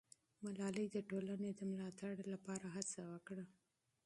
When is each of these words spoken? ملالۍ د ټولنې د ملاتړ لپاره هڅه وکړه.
ملالۍ 0.43 0.85
د 0.91 0.97
ټولنې 1.09 1.49
د 1.55 1.59
ملاتړ 1.71 2.13
لپاره 2.33 2.65
هڅه 2.75 3.01
وکړه. 3.13 3.45